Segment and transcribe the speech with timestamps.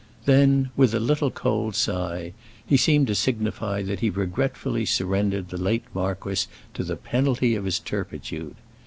[0.25, 2.33] Then, with a little cold sigh,
[2.65, 7.65] he seemed to signify that he regretfully surrendered the late marquis to the penalty of
[7.65, 8.55] his turpitude.